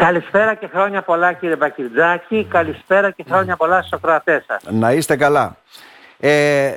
Καλησπέρα 0.00 0.54
και 0.54 0.66
χρόνια 0.66 1.02
πολλά 1.02 1.32
κύριε 1.32 1.56
Μπακυρτζάκη. 1.56 2.46
Καλησπέρα 2.50 3.10
και 3.10 3.24
χρόνια 3.28 3.56
πολλά 3.56 3.78
στους 3.78 3.92
ακροατές 3.92 4.44
σας. 4.46 4.62
Να 4.70 4.92
είστε 4.92 5.16
καλά. 5.16 5.56
Ε, 6.18 6.74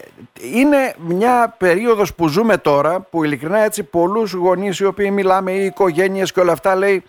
είναι 0.53 0.93
μια 0.97 1.55
περίοδος 1.57 2.13
που 2.13 2.27
ζούμε 2.27 2.57
τώρα 2.57 2.99
που 2.99 3.23
ειλικρινά 3.23 3.59
έτσι 3.59 3.83
πολλούς 3.83 4.33
γονείς 4.33 4.79
οι 4.79 4.85
οποίοι 4.85 5.09
μιλάμε 5.13 5.51
οι 5.51 5.65
οικογένειες 5.65 6.31
και 6.31 6.39
όλα 6.39 6.51
αυτά 6.51 6.75
λέει 6.75 7.03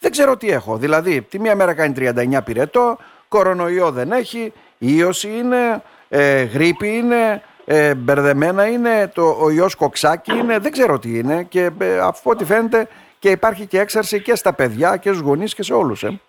δεν 0.00 0.10
ξέρω 0.10 0.36
τι 0.36 0.50
έχω. 0.50 0.76
Δηλαδή 0.76 1.22
τη 1.22 1.38
μία 1.38 1.56
μέρα 1.56 1.74
κάνει 1.74 1.94
39 1.96 2.38
πυρετό, 2.44 2.98
κορονοϊό 3.28 3.90
δεν 3.90 4.12
έχει, 4.12 4.52
ίωση 4.78 5.28
είναι, 5.28 5.82
ε, 6.08 6.42
γρήπη 6.42 6.88
είναι, 6.88 7.42
ε, 7.64 7.94
μπερδεμένα 7.94 8.66
είναι, 8.66 9.10
το, 9.14 9.36
ο 9.40 9.50
ιός 9.50 9.74
κοξάκι 9.74 10.32
είναι, 10.32 10.58
δεν 10.58 10.72
ξέρω 10.72 10.98
τι 10.98 11.18
είναι 11.18 11.42
και 11.42 11.70
ε, 11.78 11.98
αφού 11.98 12.30
ό,τι 12.30 12.44
φαίνεται 12.44 12.88
και 13.18 13.30
υπάρχει 13.30 13.66
και 13.66 13.80
έξαρση 13.80 14.22
και 14.22 14.34
στα 14.34 14.54
παιδιά 14.54 14.96
και 14.96 15.08
στους 15.08 15.20
γονείς 15.20 15.54
και 15.54 15.62
σε 15.62 15.74
όλους. 15.74 16.02
Ε. 16.02 16.20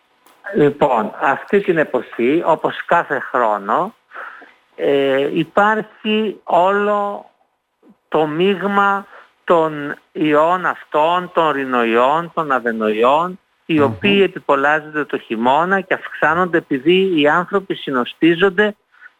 Λοιπόν, 0.55 1.13
αυτή 1.21 1.59
την 1.59 1.77
εποχή, 1.77 2.41
όπως 2.45 2.85
κάθε 2.85 3.19
χρόνο, 3.19 3.93
ε, 4.75 5.29
υπάρχει 5.37 6.39
όλο 6.43 7.29
το 8.07 8.27
μείγμα 8.27 9.07
των 9.43 9.95
ιών 10.11 10.65
αυτών, 10.65 11.31
των 11.33 11.51
ρηνοϊών, 11.51 12.31
των 12.33 12.51
αδενοϊών, 12.51 13.39
οι 13.65 13.81
οποίοι 13.81 14.21
επιπολάζονται 14.23 15.05
το 15.05 15.17
χειμώνα 15.17 15.81
και 15.81 15.93
αυξάνονται 15.93 16.57
επειδή 16.57 17.21
οι 17.21 17.27
άνθρωποι 17.27 17.75
συνοστίζονται 17.75 18.75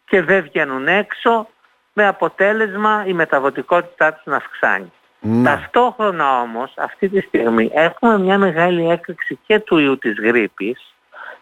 και 0.05 0.22
δεν 0.22 0.44
βγαίνουν 0.44 0.88
έξω 0.88 1.47
με 1.94 2.08
αποτέλεσμα 2.08 3.03
η 3.08 3.13
μεταβοτικότητά 3.13 4.13
τους 4.13 4.25
να 4.25 4.36
αυξάνει. 4.36 4.91
Ναι. 5.20 5.44
Ταυτόχρονα 5.44 6.41
όμως 6.41 6.73
αυτή 6.77 7.09
τη 7.09 7.21
στιγμή 7.21 7.70
έχουμε 7.73 8.20
μια 8.20 8.38
μεγάλη 8.38 8.89
έκρηξη 8.89 9.39
και 9.45 9.59
του 9.59 9.77
ιού 9.77 9.98
της 9.98 10.20
γρήπης 10.20 10.94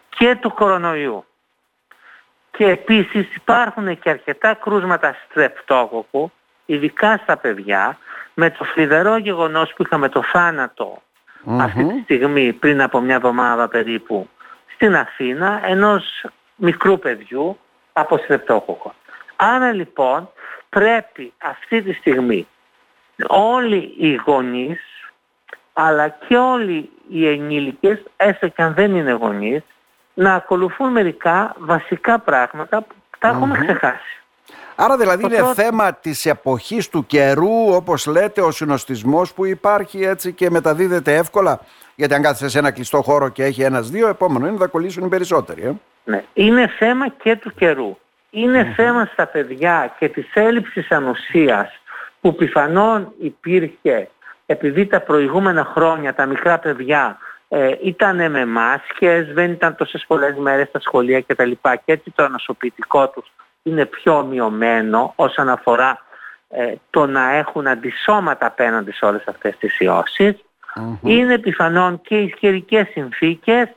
και 0.08 0.36
του 0.40 0.52
κορονοϊού. 0.54 1.24
Και 2.50 2.64
επίσης 2.64 3.34
υπάρχουν 3.34 3.98
και 3.98 4.10
αρκετά 4.10 4.54
κρούσματα 4.54 5.16
στρεπτόκοκου, 5.24 6.32
ειδικά 6.66 7.20
στα 7.22 7.36
παιδιά, 7.36 7.98
με 8.34 8.50
το 8.50 8.64
φλιδερό 8.64 9.16
γεγονός 9.16 9.72
που 9.72 9.82
είχαμε 9.82 10.08
το 10.08 10.22
θανατο 10.22 11.02
αυτή 11.46 11.84
τη 11.84 12.00
στιγμή 12.02 12.52
πριν 12.52 12.82
από 12.82 13.00
μια 13.00 13.14
εβδομάδα 13.14 13.68
περίπου 13.68 14.28
στην 14.74 14.96
Αθήνα 14.96 15.60
ενός 15.64 16.26
μικρού 16.56 16.98
παιδιού 16.98 17.58
από 17.92 18.16
στρεπτόκοκο. 18.18 18.94
Άρα 19.36 19.72
λοιπόν 19.72 20.30
πρέπει 20.68 21.32
αυτή 21.38 21.82
τη 21.82 21.92
στιγμή 21.92 22.46
όλοι 23.26 23.94
οι 23.98 24.20
γονείς 24.26 24.80
αλλά 25.72 26.08
και 26.08 26.36
όλοι 26.36 26.90
οι 27.08 27.28
ενήλικες, 27.28 28.02
έστω 28.16 28.48
και 28.48 28.62
αν 28.62 28.74
δεν 28.74 28.94
είναι 28.94 29.12
γονείς, 29.12 29.62
να 30.14 30.34
ακολουθούν 30.34 30.92
μερικά 30.92 31.54
βασικά 31.58 32.18
πράγματα 32.18 32.82
που 32.82 32.94
τα 33.18 33.28
εχουμε 33.28 33.58
ξεχάσει. 33.58 34.20
Άρα 34.74 34.96
δηλαδή 34.96 35.24
είναι 35.24 35.52
θέμα 35.54 35.94
της 35.94 36.26
εποχής 36.26 36.88
του 36.88 37.06
καιρού, 37.06 37.74
όπως 37.74 38.06
λέτε, 38.06 38.40
ο 38.40 38.50
συνοστισμός 38.50 39.32
που 39.32 39.46
υπάρχει 39.46 40.02
έτσι 40.02 40.32
και 40.32 40.50
μεταδίδεται 40.50 41.16
εύκολα. 41.16 41.60
Γιατί 41.94 42.14
αν 42.14 42.22
κάθεσαι 42.22 42.48
σε 42.48 42.58
ένα 42.58 42.70
κλειστό 42.70 43.02
χώρο 43.02 43.28
και 43.28 43.44
έχει 43.44 43.62
ένας-δύο, 43.62 44.08
επόμενο 44.08 44.46
είναι 44.46 44.58
θα 44.58 44.66
κολλήσουν 44.66 45.04
οι 45.04 45.08
περισσότεροι. 45.08 45.62
Ε; 45.62 45.72
Ναι. 46.04 46.24
Είναι 46.34 46.68
θέμα 46.78 47.08
και 47.08 47.36
του 47.36 47.54
καιρού. 47.54 47.96
ειναι 48.30 48.72
θέμα 48.76 49.08
στα 49.12 49.26
παιδιά 49.26 49.94
και 49.98 50.08
της 50.08 50.26
έλλειψης 50.34 50.90
ανοσίας 50.90 51.80
που 52.26 52.34
πιθανόν 52.34 53.12
υπήρχε 53.18 54.08
επειδή 54.46 54.86
τα 54.86 55.00
προηγούμενα 55.00 55.64
χρόνια 55.64 56.14
τα 56.14 56.26
μικρά 56.26 56.58
παιδιά 56.58 57.18
ε, 57.48 57.74
ήταν 57.82 58.30
με 58.30 58.46
μάσκες, 58.46 59.32
δεν 59.32 59.50
ήταν 59.50 59.76
τόσες 59.76 60.04
πολλές 60.06 60.36
μέρες 60.36 60.68
στα 60.68 60.80
σχολεία 60.80 61.20
κτλ. 61.20 61.50
Και 61.60 61.92
έτσι 61.92 62.12
το 62.14 62.24
ανασωπητικό 62.24 63.08
τους 63.08 63.32
είναι 63.62 63.84
πιο 63.86 64.24
μειωμένο 64.24 65.12
όσον 65.16 65.48
αφορά 65.48 66.00
ε, 66.48 66.74
το 66.90 67.06
να 67.06 67.34
έχουν 67.34 67.66
αντισώματα 67.66 68.46
απέναντι 68.46 68.92
σε 68.92 69.04
όλες 69.04 69.22
αυτές 69.26 69.56
τις 69.58 69.78
ιωσεις 69.78 70.34
Είναι 71.02 71.38
πιθανόν 71.38 72.00
και 72.00 72.16
οι 72.18 72.34
καιρικές 72.38 72.88
συνθήκες 72.88 73.68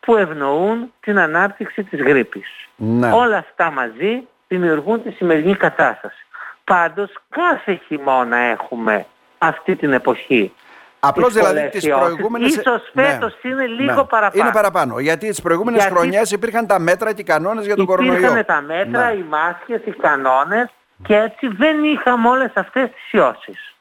που 0.00 0.16
ευνοούν 0.16 0.92
την 1.00 1.18
ανάπτυξη 1.18 1.84
της 1.84 2.00
γρήπης. 2.00 2.48
Ναι. 2.76 3.12
Όλα 3.12 3.36
αυτά 3.36 3.70
μαζί 3.70 4.26
δημιουργούν 4.48 5.02
τη 5.02 5.10
σημερινή 5.10 5.56
κατάσταση. 5.56 6.26
Πάντως 6.66 7.10
κάθε 7.28 7.80
χειμώνα 7.86 8.36
έχουμε 8.36 9.06
αυτή 9.38 9.76
την 9.76 9.92
εποχή. 9.92 10.52
Απλώς 11.00 11.32
δηλαδή 11.32 11.68
τις 11.68 11.88
προηγούμενες... 11.88 12.56
Ίσως 12.56 12.90
ναι. 12.92 13.04
φέτος 13.04 13.36
είναι 13.42 13.66
λίγο 13.66 13.94
ναι. 13.94 14.04
παραπάνω. 14.04 14.42
Είναι 14.42 14.52
παραπάνω. 14.52 14.98
Γιατί 14.98 15.28
τις 15.28 15.42
προηγούμενες 15.42 15.80
Γιατί... 15.80 15.96
χρονιές 15.96 16.30
υπήρχαν 16.30 16.66
τα 16.66 16.78
μέτρα 16.78 17.12
και 17.12 17.20
οι 17.20 17.24
κανόνες 17.24 17.66
για 17.66 17.76
τον 17.76 17.86
κορονοϊό. 17.86 18.18
Υπήρχαν 18.18 18.44
τα 18.44 18.60
μέτρα, 18.60 19.10
ναι. 19.10 19.16
οι 19.16 19.22
μάσκες, 19.28 19.80
οι 19.84 19.90
κανόνες 19.90 20.68
και 21.06 21.16
έτσι 21.16 21.48
δεν 21.48 21.84
είχαμε 21.84 22.28
όλες 22.28 22.50
αυτές 22.54 22.90
τις 22.90 23.12
ιωσεις 23.12 23.74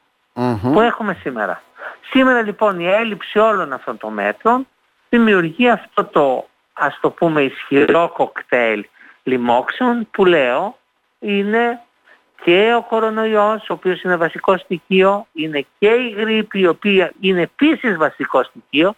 που 0.62 0.82
έχουμε 0.82 1.18
σήμερα. 1.22 1.62
Σήμερα 2.10 2.42
λοιπόν 2.42 2.80
η 2.80 2.88
έλλειψη 2.88 3.40
όλων 3.40 3.74
αυτών 3.74 3.98
των 3.98 4.14
μέτρων 4.14 4.68
δημιουργεί 5.10 5.70
αυτό 5.70 6.04
το 6.06 6.48
ας 6.74 6.98
το 7.02 7.10
πούμε 7.10 7.42
ισχυρό 7.42 8.12
κοκτέιλ 8.14 8.86
λοιμόξεων 9.24 10.08
που 10.12 10.26
λέω 10.26 10.78
είναι 11.20 11.80
και 12.44 12.74
ο 12.78 12.82
κορονοϊός, 12.82 13.70
ο 13.70 13.74
οποίος 13.74 14.02
είναι 14.02 14.16
βασικό 14.16 14.58
στοιχείο, 14.58 15.28
είναι 15.34 15.66
και 15.80 15.90
η 15.90 16.10
γρήπη, 16.10 16.60
η 16.60 16.68
οποία 16.68 17.12
είναι 17.20 17.42
επίσης 17.42 17.98
βασικό 17.98 18.44
στοιχείο, 18.44 18.96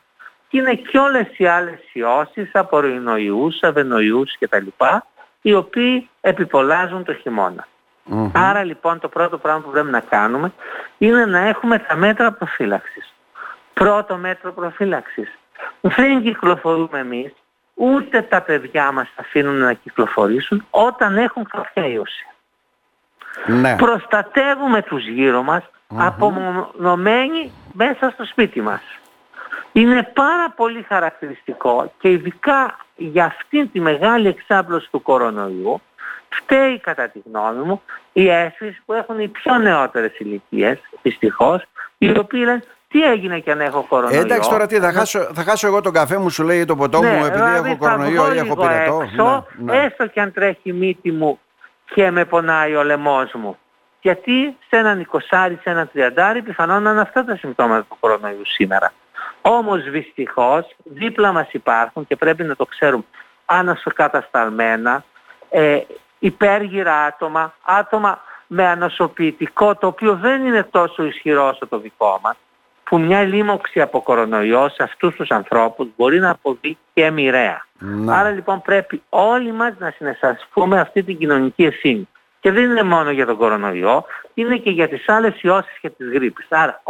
και 0.50 0.58
είναι 0.58 0.74
και 0.74 0.98
όλες 0.98 1.38
οι 1.38 1.46
άλλες 1.46 1.80
ιώσεις 1.94 2.50
από 2.54 2.80
ροϊνοϊούς, 2.80 3.64
αβενοϊούς 3.64 4.38
κτλ, 4.40 4.68
οι 5.42 5.54
οποίοι 5.54 6.10
επιπολάζουν 6.22 7.04
το 7.04 7.14
χειμωνα 7.14 7.68
Άρα 8.34 8.64
λοιπόν 8.64 9.00
το 9.00 9.08
πρώτο 9.08 9.38
πράγμα 9.38 9.62
που 9.62 9.72
πρέπει 9.72 9.90
να 9.90 10.00
κάνουμε 10.00 10.52
είναι 10.98 11.26
να 11.26 11.40
έχουμε 11.40 11.80
τα 11.80 11.96
μέτρα 11.96 12.32
προφύλαξης. 12.32 13.14
Πρώτο 13.74 14.18
μέτρο 14.18 14.52
προφύλαξης. 14.52 15.38
Δεν 15.82 16.22
κυκλοφορούμε 16.24 17.00
εμείς, 17.00 17.34
ούτε 17.74 18.22
τα 18.22 18.42
παιδιά 18.42 18.92
μας 18.92 19.08
αφήνουν 19.16 19.56
να 19.56 19.74
κυκλοφορήσουν 19.74 20.66
όταν 20.70 21.18
έχουν 21.18 21.48
κάποια 21.48 21.88
ίωση. 21.88 22.28
Ναι. 23.46 23.76
Προστατεύουμε 23.76 24.82
τους 24.82 25.08
γύρω 25.08 25.44
μας 25.44 25.64
απομονωμένοι 25.96 27.52
μέσα 27.74 28.10
στο 28.10 28.26
σπίτι 28.26 28.62
μας. 28.62 28.82
Είναι 29.72 30.12
πάρα 30.14 30.50
πολύ 30.56 30.86
χαρακτηριστικό 30.88 31.92
και 32.00 32.10
ειδικά 32.12 32.78
για 32.96 33.26
αυτή 33.26 33.68
τη 33.68 33.80
μεγάλη 33.80 34.28
εξάπλωση 34.28 34.88
του 34.92 35.02
κορονοϊού 35.02 35.82
φταίει 36.30 36.80
κατά 36.80 37.08
τη 37.08 37.20
γνώμη 37.26 37.64
μου 37.64 37.82
οι 38.14 38.30
αίσθηση 38.30 38.82
που 38.86 38.94
έχουν 38.94 39.20
οι 39.20 39.28
πιο 39.28 39.58
νεότερες 39.58 40.20
ηλικίες, 40.20 40.80
δυστυχώς, 41.02 41.64
οι 41.98 42.18
οποίοι 42.18 42.42
λένε 42.46 42.64
τι 42.88 43.04
έγινε 43.04 43.40
και 43.40 43.52
αν 43.52 43.62
έχω 43.62 43.86
κορονοϊό; 43.90 44.20
Ε, 44.20 44.22
εντάξει 44.22 44.50
τώρα 44.50 44.68
τι, 44.68 44.80
θα 44.80 44.92
χάσω, 44.92 45.20
θα 45.34 45.44
χάσω 45.44 45.68
εγώ 45.68 45.82
τον 45.82 45.94
καφέ 45.94 46.18
μου 46.18 46.30
σου 46.30 46.44
λέει 46.44 46.66
το 46.66 46.76
ποτό 46.76 47.00
ναι, 47.00 47.10
μου 47.10 47.26
επειδή 47.26 47.44
δηλαδή 47.44 47.70
έχω 47.70 47.78
κορονοϊό 47.78 48.34
ή 48.34 48.38
έχω 48.38 48.56
πυρετό. 48.56 49.02
Έξω, 49.04 49.48
ναι, 49.58 49.74
ναι. 49.74 49.84
Έστω 49.84 50.08
και 50.08 50.22
αν 50.22 50.32
τρέχει 50.32 50.60
η 50.64 50.72
μύτη 50.72 51.12
μου 51.12 51.40
και 51.94 52.12
με 52.12 52.26
πονάει 52.26 52.76
ο 52.76 52.84
λαιμός 52.84 53.32
μου. 53.34 53.58
Γιατί 54.02 54.58
σε 54.70 54.78
έναν 54.78 55.08
20 55.12 55.20
σε 55.62 55.70
έναν 55.70 55.90
30 55.94 56.42
πιθανόν 56.44 56.84
να 56.84 56.92
είναι 56.92 57.02
αυτά 57.02 57.26
τα 57.26 57.36
συμπτώματα 57.36 57.86
του 57.90 57.98
κορονοϊού 58.00 58.46
σήμερα. 58.46 58.94
Όμως 59.42 59.90
δυστυχώς 59.90 60.76
δίπλα 60.84 61.32
μας 61.32 61.48
υπάρχουν 61.52 62.08
και 62.08 62.16
πρέπει 62.16 62.44
να 62.44 62.56
το 62.56 62.66
ξέρουμε 62.66 63.04
ανασοκατασταλμένα, 63.46 65.04
ε, 65.50 65.80
υπέργυρα 66.20 67.04
άτομα, 67.04 67.54
άτομα 67.62 68.22
με 68.48 68.68
ανασωπητικό 68.68 69.76
το 69.76 69.88
οποίο 69.88 70.16
δεν 70.16 70.46
είναι 70.46 70.64
τόσο 70.64 71.04
ισχυρό 71.04 71.48
όσο 71.48 71.68
το 71.68 71.80
δικό 71.80 72.20
μας 72.24 72.36
που 72.90 73.00
μια 73.00 73.24
λίμωξη 73.24 73.82
από 73.82 74.02
κορονοϊός 74.02 74.74
σε 74.74 74.84
αυτούς 74.84 75.16
τους 75.16 75.30
ανθρώπους 75.30 75.88
μπορεί 75.96 76.20
να 76.20 76.30
αποβεί 76.30 76.78
και 76.94 77.12
μοιραία. 77.12 77.66
Άρα 78.08 78.30
λοιπόν 78.30 78.62
πρέπει 78.62 79.04
όλοι 79.10 79.52
μας 79.52 79.74
να 79.78 79.94
συναισθανθούμε 79.96 80.80
αυτή 80.80 81.04
την 81.04 81.18
κοινωνική 81.18 81.64
ευθύνη. 81.64 82.08
Και 82.40 82.52
δεν 82.52 82.64
είναι 82.64 82.84
μόνο 82.84 83.12
για 83.12 83.26
τον 83.26 83.38
κορονοϊό, 83.38 84.06
είναι 84.34 84.58
και 84.58 84.70
για 84.70 84.88
τις 84.88 85.10
άλλες 85.10 85.42
ιώσεις 85.42 85.80
και 85.80 85.90
τις 85.90 86.12
γρήπες. 86.12 86.46
Άρα 86.50 86.82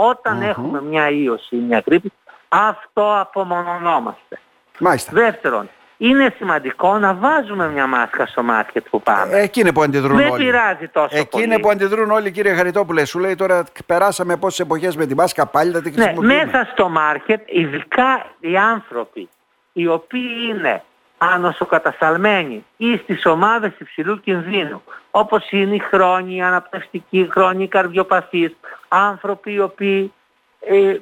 έχουμε 0.41 0.81
μια 0.81 1.09
ίωση 1.09 1.55
ή 1.55 1.59
μια 1.59 1.83
γρήπη, 1.85 2.11
αυτό 2.47 3.19
απομονωνόμαστε. 3.19 4.39
Μάλιστα. 4.79 5.11
Δεύτερον, 5.13 5.69
είναι 5.97 6.33
σημαντικό 6.37 6.97
να 6.97 7.13
βάζουμε 7.13 7.69
μια 7.69 7.87
μάσκα 7.87 8.25
στο 8.25 8.43
μάρκετ 8.43 8.85
που 8.89 9.01
πάμε. 9.01 9.39
Εκεί 9.39 9.71
που 9.73 9.81
αντιδρούν 9.81 10.17
Δεν 10.17 10.29
όλοι. 10.29 10.43
Δεν 10.43 10.51
πειράζει 10.51 10.87
τόσο 10.87 11.17
Εκεί 11.17 11.27
πολύ. 11.29 11.43
είναι 11.43 11.59
που 11.59 11.69
αντιδρούν 11.69 12.11
όλοι 12.11 12.31
κύριε 12.31 12.53
Χαριτόπουλε. 12.53 13.05
Σου 13.05 13.19
λέει 13.19 13.35
τώρα 13.35 13.63
περάσαμε 13.85 14.37
πόσες 14.37 14.59
εποχές 14.59 14.95
με 14.95 15.05
τη 15.05 15.15
μάσκα 15.15 15.45
πάλι 15.45 15.71
θα 15.71 15.81
τη 15.81 15.89
ναι, 15.89 15.95
χρησιμοποιούμε. 15.95 16.33
Ναι, 16.33 16.45
μέσα 16.45 16.69
στο 16.71 16.89
μάρκετ 16.89 17.41
ειδικά 17.45 18.25
οι 18.39 18.57
άνθρωποι 18.57 19.29
οι 19.73 19.87
οποίοι 19.87 20.31
είναι 20.49 20.83
ανοσοκατασταλμένοι 21.17 22.65
ή 22.77 22.97
στις 22.97 23.25
ομάδες 23.25 23.71
υψηλού 23.79 24.19
κινδύνου 24.19 24.83
όπως 25.11 25.51
είναι 25.51 25.75
οι 25.75 25.79
χρόνοι 25.79 26.43
αναπνευστικοί, 26.43 27.27
χρόνοι 27.31 27.67
καρδιοπαθείς, 27.67 28.55
άνθρωποι 28.87 29.53
οι 29.53 29.59
οποίοι 29.59 30.13
ε, 30.59 30.97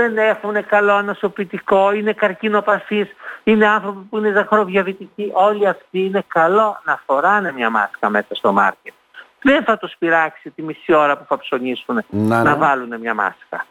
δεν 0.00 0.18
έχουν 0.18 0.66
καλό 0.66 0.92
ανοσοποιητικό, 0.92 1.92
είναι 1.92 2.12
καρκινοπαθείς, 2.12 3.08
είναι 3.44 3.66
άνθρωποι 3.66 4.00
που 4.10 4.18
είναι 4.18 4.32
ζαχαροδιαβητικοί. 4.32 5.30
Όλοι 5.32 5.68
αυτοί 5.68 5.98
είναι 6.04 6.24
καλό 6.26 6.80
να 6.84 7.00
φοράνε 7.06 7.52
μια 7.52 7.70
μάσκα 7.70 8.08
μέσα 8.08 8.34
στο 8.34 8.52
μάρκετ. 8.52 8.94
Δεν 9.42 9.64
θα 9.64 9.76
τους 9.76 9.94
πειράξει 9.98 10.50
τη 10.50 10.62
μισή 10.62 10.94
ώρα 10.94 11.16
που 11.16 11.24
θα 11.28 11.38
ψωνίσουν 11.38 12.04
να, 12.08 12.42
να 12.42 12.56
βάλουν 12.56 13.00
μια 13.00 13.14
μάσκα. 13.14 13.66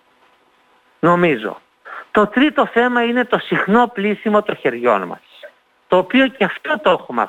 Νομίζω. 0.99 1.57
Το 2.11 2.27
τρίτο 2.27 2.65
θέμα 2.65 3.03
είναι 3.03 3.25
το 3.25 3.37
συχνό 3.37 3.87
πλήσιμο 3.87 4.41
των 4.41 4.55
χεριών 4.55 5.01
μας. 5.01 5.21
Το 5.87 5.97
οποίο 5.97 6.27
και 6.27 6.43
αυτό 6.43 6.79
το 6.79 6.89
έχουμε 6.89 7.21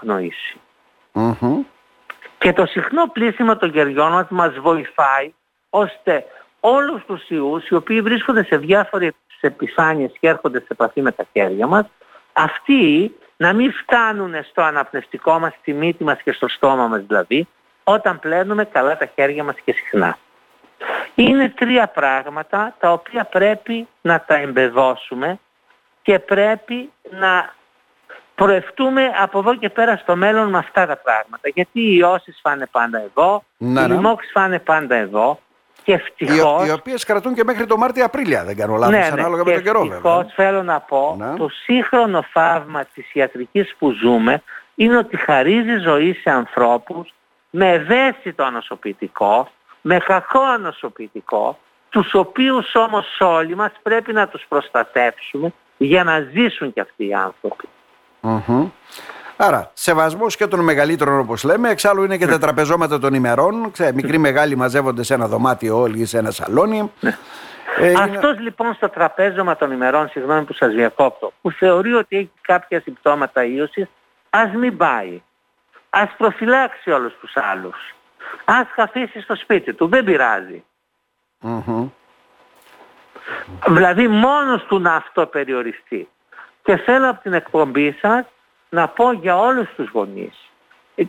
Και 2.39 2.53
το 2.53 2.67
συχνό 2.67 3.07
πλήσιμο 3.13 3.57
των 3.57 3.73
χεριών 3.73 4.13
μας 4.13 4.27
μας 4.29 4.55
βοηθάει 4.59 5.35
ώστε 5.71 6.25
όλους 6.69 7.05
τους 7.07 7.29
ιούς 7.29 7.69
οι 7.69 7.75
οποίοι 7.75 8.01
βρίσκονται 8.01 8.45
σε 8.45 8.57
διάφορες 8.57 9.13
επιφάνειες 9.41 10.13
και 10.21 10.29
έρχονται 10.29 10.59
σε 10.59 10.67
επαφή 10.71 11.03
με 11.03 11.13
τα 11.13 11.25
χέρια 11.33 11.67
μας 11.67 11.87
αυτοί 12.33 13.15
να 13.37 13.53
μην 13.53 13.73
φτάνουν 13.73 14.35
στο 14.45 14.63
αναπνευστικό 14.63 15.39
μας, 15.39 15.53
στη 15.61 15.73
μύτη 15.73 16.05
μας 16.05 16.23
και 16.23 16.33
στο 16.33 16.49
στόμα 16.49 16.87
μας 16.87 17.03
δηλαδή 17.07 17.49
όταν 17.85 18.19
πλένουμε 18.19 18.65
καλά 18.65 18.97
τα 18.97 19.07
χέρια 19.15 19.45
μας 19.45 19.55
και 19.65 19.73
συχνά. 19.73 20.19
Είναι 21.15 21.49
τρία 21.49 21.89
πράγματα 21.89 22.75
τα 22.79 22.93
οποία 22.93 23.25
πρέπει 23.25 23.89
να 24.01 24.21
τα 24.21 24.35
εμπεδώσουμε 24.35 25.39
και 26.03 26.19
πρέπει 26.19 26.93
να 27.11 27.55
προευτούμε 28.35 29.13
από 29.21 29.39
εδώ 29.39 29.55
και 29.55 29.71
πέρα 29.71 29.97
στο 29.97 30.17
μέλλον 30.17 30.49
με 30.49 30.59
αυτά 30.59 30.87
τα 30.87 30.97
πράγματα. 30.97 31.49
Γιατί 31.55 31.81
οι 31.81 31.97
ιώσεις 31.99 32.39
φάνε 32.43 32.67
πάντα 32.71 32.99
εδώ, 32.99 33.43
να, 33.57 33.83
οι 33.83 33.89
λοιμώξεις 33.89 34.31
φάνε 34.33 34.59
πάντα 34.59 34.95
εδώ 34.95 35.39
και 35.87 35.93
ευτυχώς... 35.93 36.65
Οι, 36.65 36.69
οι 36.69 36.73
οποίες 36.73 37.05
κρατούν 37.05 37.35
και 37.35 37.45
μέχρι 37.45 37.67
το 37.67 37.77
Μάρτιο-Απρίλια, 37.77 38.45
δεν 38.45 38.57
κάνω 38.57 38.77
λάθος, 38.77 38.95
ναι, 38.95 38.99
ναι, 38.99 39.21
ανάλογα 39.21 39.45
με 39.45 39.53
τον 39.53 39.63
καιρό 39.63 39.81
βέβαια. 39.81 39.97
Ευτυχώς 39.97 40.33
θέλω 40.35 40.63
να 40.63 40.81
πω, 40.81 41.17
ναι. 41.19 41.37
το 41.37 41.49
σύγχρονο 41.49 42.25
θαύμα 42.33 42.85
της 42.85 43.15
ιατρικής 43.15 43.75
που 43.79 43.91
ζούμε 43.91 44.43
είναι 44.75 44.97
ότι 44.97 45.17
χαρίζει 45.17 45.79
ζωή 45.79 46.13
σε 46.13 46.31
ανθρώπους 46.31 47.15
με 47.51 47.73
ευαίσθητο 47.73 48.45
ανοσοποιητικό, 48.45 49.49
με 49.81 49.99
κακό 49.99 50.41
ανοσοποιητικό, 50.41 51.59
τους 51.89 52.15
οποίους 52.15 52.75
όμως 52.75 53.17
όλοι 53.21 53.55
μας 53.55 53.73
πρέπει 53.83 54.13
να 54.13 54.29
τους 54.29 54.45
προστατεύσουμε 54.49 55.53
για 55.77 56.05
να 56.05 56.21
ζήσουν 56.21 56.73
κι 56.73 56.81
αυτοί 56.81 57.07
οι 57.07 57.15
άνθρωποι. 57.15 57.69
Άρα, 59.37 59.71
σεβασμός 59.75 60.37
και 60.37 60.47
των 60.47 60.61
μεγαλύτερων 60.61 61.19
όπως 61.19 61.45
λέμε, 61.45 61.71
εξάλλου 61.71 62.03
είναι 62.05 62.17
και 62.17 62.27
τα 62.27 62.39
τραπεζώματα 62.39 62.99
των 62.99 63.15
ημερών, 63.15 63.71
Ξέρε, 63.71 63.93
μικροί 63.93 64.19
μεγάλοι 64.19 64.57
μαζεύονται 64.57 65.03
σε 65.03 65.15
ένα 65.15 65.29
δωμάτιο 65.29 65.81
όλοι 65.81 66.01
ή 66.01 66.05
σε 66.05 66.19
ένα 66.19 66.31
σαλόνι. 66.31 66.93
Ναι. 67.01 67.17
Ε, 67.79 67.93
Αυτός 67.93 68.39
λοιπόν 68.39 68.75
στο 68.75 68.89
τραπέζωμα 68.89 69.57
των 69.57 69.73
ημερών, 69.73 70.09
συγγνώμη 70.09 70.45
που 70.45 70.53
σας 70.53 70.75
διακόπτω, 70.75 71.33
που 71.41 71.51
θεωρεί 71.51 71.93
ότι 71.93 72.17
έχει 72.17 72.31
κάποια 72.41 72.81
συμπτώματα 72.81 73.45
ίωσης, 73.45 73.87
ας 74.31 74.53
μην 74.55 74.77
πάει. 74.77 75.23
Ας 75.91 76.09
προφυλάξει 76.17 76.91
όλους 76.91 77.15
τους 77.21 77.33
άλλους. 77.37 77.95
Ας 78.45 78.67
καθίσει 78.75 79.21
στο 79.21 79.35
σπίτι 79.35 79.75
του, 79.75 79.89
δεν 79.89 80.05
πειράζει. 80.05 80.65
Δηλαδή 83.67 84.09
μόνος 84.09 84.65
του 84.65 84.79
να 84.79 84.95
αυτό 84.95 85.27
περιοριστεί. 85.27 86.09
Και 86.63 86.77
θέλω 86.77 87.11
από 87.11 87.23
την 87.23 87.33
εκπομπή 87.33 87.97
σας 88.01 88.25
να 88.69 88.89
πω 88.89 89.13
για 89.13 89.39
όλους 89.39 89.69
τους 89.77 89.91
γονείς, 89.93 90.51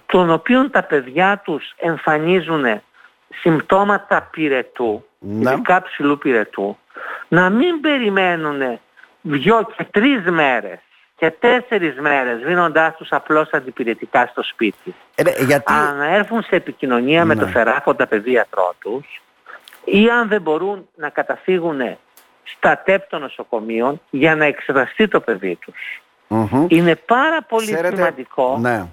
των 0.06 0.30
οποίων 0.30 0.72
τα 0.72 0.84
παιδιά 0.84 1.42
τους 1.44 1.74
εμφανίζουν 1.78 2.82
συμπτώματα 3.42 4.22
πυρετού, 4.22 5.06
να. 5.20 5.52
ειδικά 5.52 5.82
ψηλού 5.82 6.18
πυρετού, 6.18 6.78
να 7.28 7.50
μην 7.50 7.82
περιμένουν 7.82 8.80
δυο 9.22 9.68
και 9.78 9.84
τρεις 9.84 10.24
μέρες 10.24 10.80
και 11.18 11.32
τέσσερις 11.32 12.00
μέρες 12.00 12.44
δίνοντάς 12.44 12.96
τους 12.98 13.12
απλώς 13.12 13.50
αντιπηρετικά 13.52 14.28
στο 14.28 14.44
σπίτι. 14.44 14.96
Ε, 15.16 15.24
ναι, 15.24 15.32
γιατί... 15.32 15.74
Αν 15.74 16.02
έρθουν 16.02 16.44
σε 16.44 16.56
επικοινωνία 16.56 17.26
με 17.26 17.36
το 17.36 17.46
ναι. 17.46 17.52
θεράποντα 17.52 18.08
παιδίατρό 18.08 18.74
τους 18.80 19.22
ή 19.84 20.10
αν 20.10 20.28
δεν 20.28 20.42
μπορούν 20.42 20.88
να 20.96 21.10
καταφύγουν 21.10 21.98
στα 22.44 22.78
τέπ 22.78 23.10
των 23.10 23.22
νοσοκομείων 23.22 24.02
για 24.10 24.36
να 24.36 24.46
εξεταστεί 24.46 25.08
το 25.08 25.20
παιδί 25.20 25.56
τους. 25.56 26.02
Είναι 26.68 26.96
πάρα 26.96 27.42
πολύ 27.42 27.66
σημαντικό 27.66 28.58
ναι. 28.62 28.88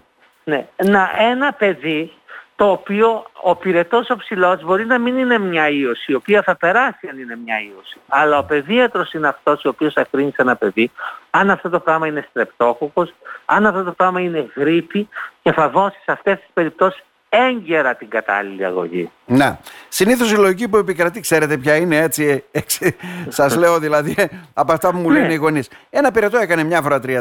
Ναι, 0.44 0.66
να 0.84 1.10
ένα 1.18 1.52
παιδί 1.52 2.12
το 2.56 2.70
οποίο 2.70 3.26
ο 3.42 3.56
πυρετός 3.56 4.10
ο 4.10 4.16
ψηλός 4.16 4.62
μπορεί 4.62 4.86
να 4.86 4.98
μην 4.98 5.18
είναι 5.18 5.38
μια 5.38 5.68
ίωση, 5.68 6.12
η 6.12 6.14
οποία 6.14 6.42
θα 6.42 6.56
περάσει 6.56 7.08
αν 7.08 7.18
είναι 7.18 7.38
μια 7.44 7.56
ίωση. 7.60 7.98
Αλλά 8.08 8.38
ο 8.38 8.44
παιδίατρος 8.44 9.12
είναι 9.12 9.28
αυτός 9.28 9.64
ο 9.64 9.68
οποίος 9.68 9.92
θα 9.92 10.06
κρίνει 10.10 10.30
σε 10.30 10.42
ένα 10.42 10.56
παιδί 10.56 10.90
αν 11.30 11.50
αυτό 11.50 11.68
το 11.70 11.80
πράγμα 11.80 12.06
είναι 12.06 12.26
στρεπτόκοκος, 12.30 13.14
αν 13.44 13.66
αυτό 13.66 13.82
το 13.82 13.92
πράγμα 13.92 14.20
είναι 14.20 14.50
γρήπη 14.56 15.08
και 15.42 15.52
θα 15.52 15.68
δώσει 15.68 15.98
σε 16.04 16.12
αυτές 16.12 16.38
τις 16.38 16.48
περιπτώσεις 16.52 17.02
έγκαιρα 17.34 17.94
την 17.94 18.08
κατάλληλη 18.08 18.64
αγωγή. 18.64 19.10
Να. 19.26 19.58
Συνήθως 19.88 20.32
η 20.32 20.36
λογική 20.36 20.68
που 20.68 20.76
επικρατεί, 20.76 21.20
ξέρετε 21.20 21.56
ποια 21.56 21.76
είναι 21.76 21.96
έτσι, 21.96 22.44
έτσι 22.50 22.96
σας 23.28 23.56
λέω 23.56 23.78
δηλαδή 23.78 24.14
από 24.54 24.72
αυτά 24.72 24.90
που 24.90 24.98
μου 24.98 25.10
λένε 25.10 25.26
ναι. 25.26 25.32
οι 25.32 25.36
γονείς. 25.36 25.68
Ένα 25.90 26.10
πυρετό 26.10 26.38
έκανε 26.38 26.64
μια 26.64 26.82
φορά 26.82 27.00
39 27.06 27.20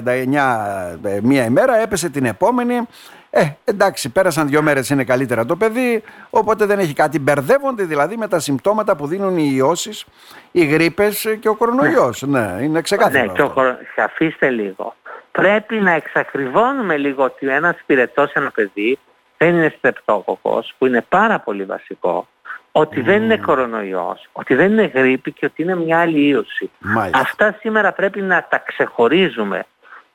ε, 1.03 1.19
μία 1.21 1.45
ημέρα, 1.45 1.81
έπεσε 1.81 2.09
την 2.09 2.25
επόμενη. 2.25 2.87
Ε, 3.29 3.43
εντάξει, 3.63 4.09
πέρασαν 4.09 4.47
δύο 4.47 4.61
μέρες 4.61 4.89
είναι 4.89 5.03
καλύτερα 5.03 5.45
το 5.45 5.55
παιδί, 5.55 6.03
οπότε 6.29 6.65
δεν 6.65 6.79
έχει 6.79 6.93
κάτι. 6.93 7.19
Μπερδεύονται 7.19 7.83
δηλαδή 7.83 8.17
με 8.17 8.27
τα 8.27 8.39
συμπτώματα 8.39 8.95
που 8.95 9.07
δίνουν 9.07 9.37
οι 9.37 9.51
ιώσεις, 9.55 10.05
οι 10.51 10.65
γρήπες 10.65 11.37
και 11.39 11.49
ο 11.49 11.55
κορονοϊός. 11.55 12.21
Ναι, 12.21 12.39
ναι 12.39 12.63
είναι 12.63 12.81
ξεκάθαρο. 12.81 13.25
Ναι, 13.25 13.31
το, 13.31 13.53
αφήστε 13.97 14.49
λίγο. 14.49 14.95
Πρέπει 15.31 15.75
να 15.75 15.91
εξακριβώνουμε 15.91 16.97
λίγο 16.97 17.23
ότι 17.23 17.47
ένας 17.47 17.75
πυρετός 17.85 18.31
ένα 18.31 18.51
παιδί 18.51 18.99
δεν 19.43 19.55
είναι 19.55 19.73
στρεπτόκοκος, 19.77 20.73
που 20.77 20.85
είναι 20.85 21.01
πάρα 21.09 21.39
πολύ 21.39 21.63
βασικό, 21.63 22.27
ότι 22.71 23.01
δεν 23.01 23.23
είναι 23.23 23.37
κορονοϊός, 23.37 24.29
ότι 24.31 24.55
δεν 24.55 24.71
είναι 24.71 24.91
γρήπη 24.93 25.31
και 25.31 25.45
ότι 25.45 25.61
είναι 25.61 25.75
μια 25.75 25.99
άλλη 25.99 26.27
ίωση. 26.27 26.71
Αυτά 27.11 27.57
σήμερα 27.59 27.91
πρέπει 27.91 28.21
να 28.21 28.47
τα 28.49 28.57
ξεχωρίζουμε. 28.57 29.65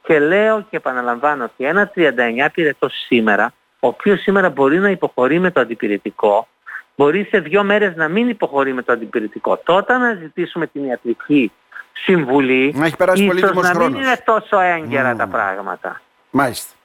Και 0.02 0.19
λέω 0.19 0.60
και 0.60 0.76
επαναλαμβάνω 0.76 1.44
ότι 1.44 1.64
ένα 1.64 1.90
39 1.94 2.48
πυρετό 2.52 2.88
σήμερα, 2.88 3.52
ο 3.80 3.86
οποίος 3.86 4.20
σήμερα 4.20 4.50
μπορεί 4.50 4.78
να 4.78 4.90
υποχωρεί 4.90 5.38
με 5.38 5.50
το 5.50 5.60
αντιπυρετικό, 5.60 6.48
μπορεί 6.96 7.25
σε 7.30 7.38
δύο 7.38 7.62
μέρες 7.62 7.96
να 7.96 8.08
μην 8.08 8.28
υποχωρεί 8.28 8.72
με 8.72 8.82
το 8.82 8.92
αντιπυρετικό. 8.92 9.56
Τότε 9.56 9.96
να 9.96 10.14
ζητήσουμε 10.14 10.66
την 10.66 10.84
ιατρική 10.84 11.52
συμβουλή, 11.92 12.75
να 12.76 12.86
έχει 12.86 12.96
περάσει 12.96 13.25
ίσως 13.25 13.52
να 13.52 13.78
μην 13.78 13.94
είναι 13.94 14.22
τόσο 14.25 14.60
έγκαιρα 14.60 15.16
τα 15.16 15.26
πράγματα. 15.26 16.00
Μάλιστα. 16.30 16.77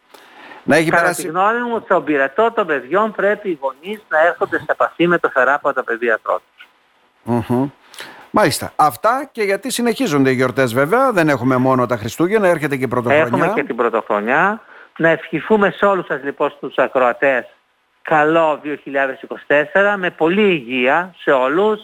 Να 0.63 0.75
έχει 0.75 0.89
Κατά 0.89 1.01
περάσει... 1.01 1.22
τη 1.22 1.27
γνώμη 1.27 1.60
μου, 1.60 1.82
στον 1.84 2.03
πυρετό 2.03 2.51
των 2.51 2.67
παιδιών 2.67 3.12
πρέπει 3.12 3.50
οι 3.50 3.60
γονείς 3.62 4.01
να 4.08 4.20
έρχονται 4.20 4.58
σε 4.58 4.65
επαφή 4.67 5.08
με 5.08 5.17
το 5.17 5.29
θεράποντα 5.29 5.84
παιδίατρό 5.84 6.41
τους. 6.55 6.67
Mm-hmm. 7.25 7.70
Μάλιστα. 8.32 8.72
Αυτά 8.75 9.29
και 9.32 9.43
γιατί 9.43 9.72
συνεχίζονται 9.72 10.29
οι 10.29 10.34
γιορτές 10.34 10.74
βέβαια. 10.74 11.12
Δεν 11.12 11.29
έχουμε 11.29 11.58
μόνο 11.58 11.86
τα 11.86 11.98
Χριστούγεννα, 11.98 12.48
έρχεται 12.48 12.77
και 12.77 12.84
η 12.84 12.88
Πρωτοχρονιά. 12.88 13.25
Έχουμε 13.25 13.51
και 13.55 13.63
την 13.63 13.75
Πρωτοχρονιά. 13.75 14.62
Να 14.98 15.10
ευχηθούμε 15.10 15.72
σε 15.72 15.86
όλους 15.86 16.05
σας 16.05 16.24
λοιπόν 16.24 16.50
στους 16.50 16.77
ακροατές 16.77 17.46
καλό 18.01 18.62
2024 18.63 19.96
με 19.98 20.10
πολλή 20.10 20.51
υγεία 20.51 21.15
σε 21.17 21.32
όλους. 21.32 21.79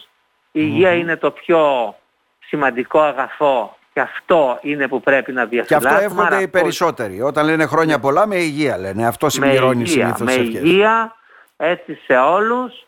Η 0.51 0.62
υγεία 0.63 0.93
είναι 0.93 1.15
το 1.15 1.31
πιο 1.31 1.95
σημαντικό 2.39 3.00
αγαθό 3.00 3.77
και 3.99 4.05
αυτό 4.05 4.59
είναι 4.61 4.87
που 4.87 5.01
πρέπει 5.01 5.31
να 5.31 5.45
διαφυλάξουμε. 5.45 5.91
Και 5.91 6.05
αυτό 6.05 6.21
εύχονται 6.21 6.41
οι 6.41 6.47
περισσότεροι. 6.47 7.21
Όταν 7.21 7.45
λένε 7.45 7.65
χρόνια 7.65 7.99
πολλά 7.99 8.27
με 8.27 8.35
υγεία 8.35 8.77
λένε. 8.77 9.07
Αυτό 9.07 9.29
συμπληρώνει 9.29 9.87
συνήθως 9.87 10.21
Με 10.21 10.33
υγεία, 10.33 11.15
έτσι 11.57 11.99
σε 12.05 12.13
όλους 12.13 12.85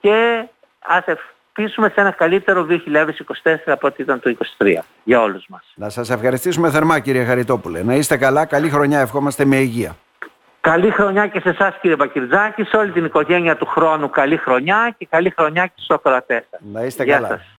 και 0.00 0.44
ας 0.78 1.04
ευχηθούμε 1.06 1.88
σε 1.88 2.00
ένα 2.00 2.10
καλύτερο 2.10 2.66
2024 2.70 3.56
από 3.66 3.86
ό,τι 3.86 4.02
ήταν 4.02 4.20
το 4.20 4.36
2023 4.58 4.78
για 5.04 5.20
όλους 5.20 5.46
μας. 5.48 5.72
Να 5.74 5.88
σας 5.88 6.10
ευχαριστήσουμε 6.10 6.70
θερμά 6.70 6.98
κύριε 6.98 7.24
Χαριτόπουλε. 7.24 7.82
Να 7.82 7.94
είστε 7.94 8.16
καλά, 8.16 8.44
καλή 8.44 8.70
χρονιά, 8.70 9.00
ευχόμαστε 9.00 9.44
με 9.44 9.56
υγεία. 9.56 9.96
Καλή 10.60 10.90
χρονιά 10.90 11.26
και 11.26 11.40
σε 11.40 11.48
εσάς 11.48 11.78
κύριε 11.80 11.96
Μπακυρτζάκη, 11.96 12.62
σε 12.62 12.76
όλη 12.76 12.90
την 12.90 13.04
οικογένεια 13.04 13.56
του 13.56 13.66
χρόνου 13.66 14.10
καλή 14.10 14.36
χρονιά 14.36 14.94
και 14.98 15.06
καλή 15.10 15.32
χρονιά 15.36 15.66
και 15.66 15.72
στους 15.74 15.96
ακροατές 15.96 16.44
σας. 16.50 16.60
Να 16.72 16.82
είστε 16.82 17.04
καλά. 17.04 17.40